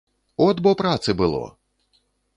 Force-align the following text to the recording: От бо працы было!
От 0.45 0.63
бо 0.67 0.73
працы 0.81 1.17
было! 1.21 1.45